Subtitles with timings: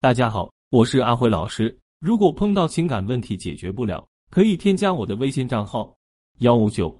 [0.00, 1.76] 大家好，我是阿辉老师。
[1.98, 5.92] 如果碰到情感问题解决不了，可以添加我的微信账号
[6.38, 6.96] 幺五九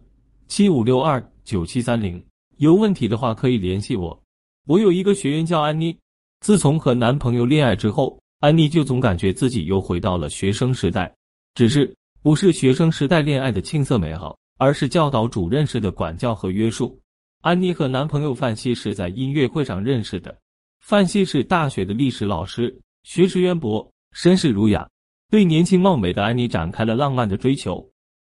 [0.48, 2.20] 七五六二九七三零。
[2.56, 4.20] 有问题的话可以联系我。
[4.66, 5.96] 我有一个学员叫安妮，
[6.40, 11.14] 自从和男朋友恋爱之后，安妮就总感觉自己又回到了学生时代，
[11.54, 17.00] 只是不是学生时代恋爱的青涩美好，而是教导主任式的管教和约束。
[17.42, 20.36] 安妮和男朋友范西是在音乐会上认识的，
[20.80, 22.76] 范西是大学的历史老师。
[23.08, 24.86] 学识渊博，身世儒雅，
[25.30, 27.82] 对年轻貌美的安妮展开了浪漫的追求。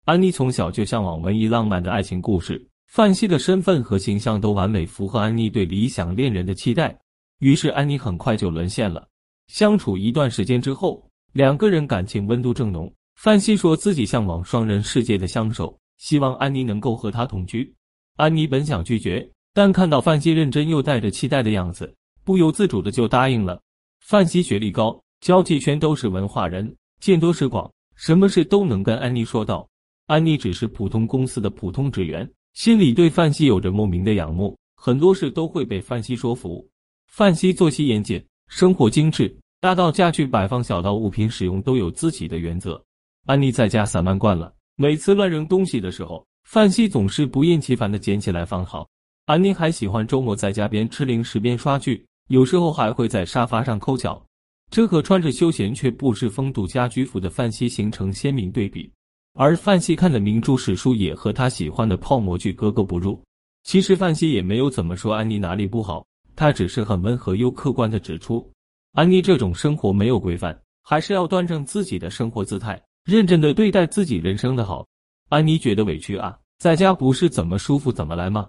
[0.05, 6.97] 安妮从小就向往文艺浪漫的爱情故事，范西的身份和形象都完美符合安妮对理想恋人的期待，
[7.41, 9.07] 于是安妮很快就沦陷了。
[9.49, 12.91] 相处一段时间之后，两个人感情温度正浓。
[13.17, 17.71] 范西说自己向往双人世界的相守，希望安妮能够和他同居。
[18.15, 23.61] 安妮本想拒绝，但看到范西认真又带着期待的样子，不由自主的就答应了。
[24.01, 29.65] 范西学历高，交际圈都是文化人，见多识广，什么事都能跟安妮说道。
[30.07, 36.67] 安妮只是普通公司的普通职员，心里对范西有着莫名的仰慕，很多事都会被范西说服。
[37.07, 42.83] 范西作息严谨，生活精致，大到家具摆放，小到物品使用，都有自己的原则。
[43.27, 48.89] 安妮在家散漫惯了，每次乱扔东西的时候，范西总是不厌其烦的捡起来放好。
[49.25, 52.03] 安妮还喜欢周末在家边吃零食边刷剧。
[52.31, 54.25] 有时候还会在沙发上抠脚，
[54.69, 58.89] 这和穿着休闲却不失风度家居服的范西形成鲜明对比。
[59.33, 63.21] 而范西看的名著史书也和他喜欢的泡沫剧格格不入。
[63.65, 68.49] 其实范西也没有怎么说安妮哪里不好，他只是很温和又客观的指出，
[68.93, 74.87] 安妮这种生活没有规范，还是要端正自己的生活姿态，认真的对待自己人生的好。
[75.27, 78.47] 安妮觉得委屈啊，在家不是怎么舒服怎么来吗？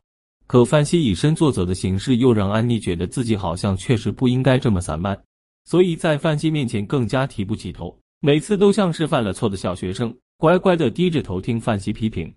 [0.52, 5.18] 可范西以身作则的形式，又让安妮觉得自己好像确实不应该这么散漫，
[5.64, 12.30] 所以在范西面前更加提不起头，每次都像是犯了错的小学生，乖乖的低着头听范西批评。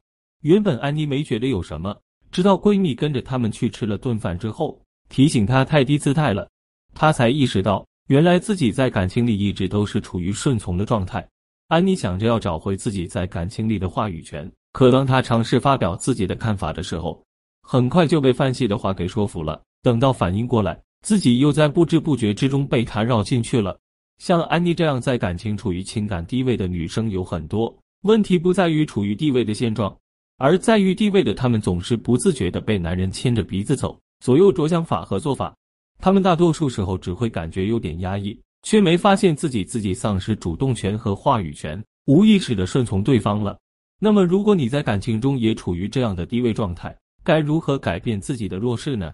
[0.43, 1.93] 原本安妮没觉得有什么，
[2.31, 6.49] 直到闺蜜跟着他们去吃了顿饭之后，提醒她太低姿态了，
[6.93, 11.27] 她才意识到原来自己在感情里一直都是处于顺从的状态。
[11.67, 17.21] 安妮想着要找回自己在感情里的话语权，可当她尝试发表自己的看法的时候，
[17.67, 19.59] 很快就被范西的话给说服了。
[19.81, 23.75] 等到反应过来，自己又在不知不觉之中被他绕进去了。
[24.19, 29.97] 像安妮这样在感情处于情感低位的女生有很多，问题不在于处于地位的现状，
[30.37, 35.55] 而在于地位的她们总是不自觉的被男人牵着鼻子走，左右着想法和做法。
[35.97, 43.57] 她们大多数时候只会感觉有点压抑，却没发现自己自己丧失主动权和话语权，无意识的顺从对方了。
[43.99, 49.11] 那么，如果你在感情中也处于这样的低位状态，该如何改变自己的弱势呢？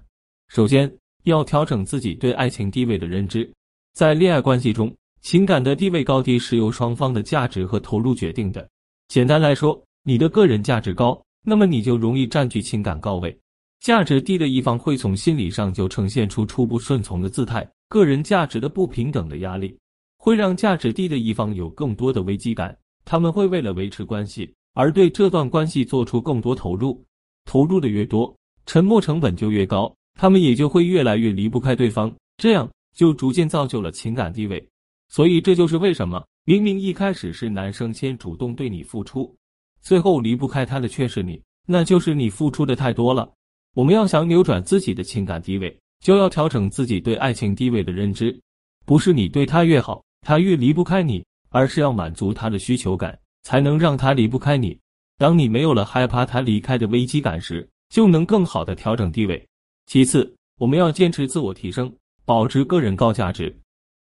[0.50, 3.50] 首先要调整自己对爱情地位的认知。
[3.94, 8.68] 在恋爱关系中，情感的地位高低是由双方的价值和投入决定的。
[9.08, 13.32] 简单来说，你的个人价值高，那么你就容易占据情感高位；
[13.80, 17.66] 价值低的一方会从心理上就呈现出初步顺从的姿态。
[17.88, 19.78] 个人价值的不平等的压力，
[20.18, 22.78] 会让价值低的一方有更多的危机感。
[23.06, 27.02] 他们会为了维持关系而对这段关系做出更多投入。
[27.46, 28.34] 投入的越多，
[28.66, 34.66] 沉没成本就越高，他们也就会越来越离不开对方，这样就逐渐造就了情感地位。
[35.09, 39.35] 所以这就是为什么明明一开始是男生先主动对你付出，
[39.81, 43.29] 最后离不开他的却是你，那就是你付出的太多了。
[43.73, 48.38] 我们要想扭转自己的情感地位，就要调整自己对爱情地位的认知，
[48.85, 54.78] 不是你对他越好，他越离不开你，而是要满足他的需求感，才能让他离不开你。
[55.22, 59.48] 当你没有了害怕他离开的危机感时，就能更好的调整地位。
[59.86, 61.96] 其次，我们要坚持自我提升，
[62.26, 63.56] 保持个人高价值。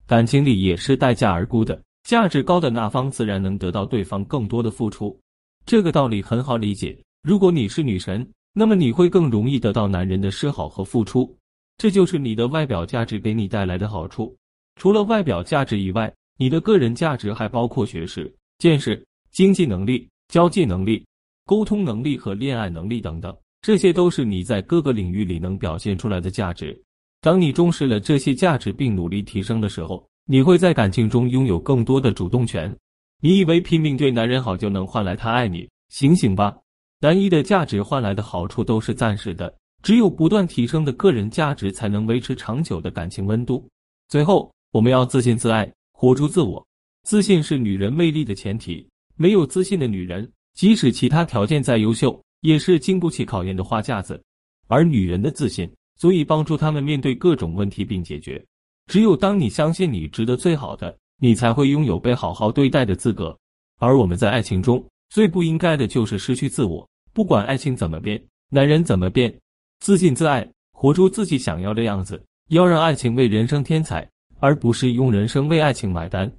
[0.05, 5.19] 感情里也是待价而沽的，价值高的那方自然能得到对方更多的付出。
[5.66, 6.95] 这个道理很好理解。
[7.23, 8.23] 如果你是女神，
[8.53, 11.35] 那么你会更容易得到男人的示好和付出，
[11.79, 14.38] 这就是你的外表价值给你带来的好处。
[14.75, 20.08] 除了外表价值以外，你的个人价值还包括学识、见识、经济能力。
[20.29, 21.06] 交际能力、
[21.47, 26.78] 沟通能力和恋爱能力等等，这些都是你在各个领域里能表现出来的价值。
[27.22, 32.76] 当你重视了这些价值并努力提升的时候，你会在感情中拥有更多的主动权。
[33.22, 35.66] 你以为拼命对男人好就能换来他爱你？
[35.88, 36.53] 醒醒吧！
[36.99, 43.66] 单一的价值换来的好处都是暂时的，只有不断提升的个人价值才能维持长久的感情温度。
[44.09, 46.61] 最后，我们要自信自爱，活出自我。
[47.03, 48.85] 自信是女人魅力的前提。
[49.20, 54.19] 没有自信的女人，即使其他条件再优秀，也是经不起考验的花架子。
[54.65, 58.43] 而女人的自信，足以帮助她们面对各种问题并解决。
[58.87, 63.37] 只有当你相信你值得最好的，你才会拥有被好好对待的资格。
[63.77, 66.89] 而我们在爱情中最不应该的就是失去自我。
[67.13, 68.19] 不管爱情怎么变，
[68.49, 69.31] 男人怎么变，
[69.79, 72.19] 自信自爱，活出自己想要的样子。
[72.49, 74.09] 要让爱情为人生添彩，
[74.39, 76.31] 而不是用人生为爱情买单。